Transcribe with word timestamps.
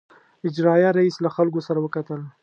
اجرائیه 0.47 0.89
رییس 0.97 1.15
له 1.23 1.29
خلکو 1.35 1.59
سره 1.67 1.79
وکتل. 1.81 2.21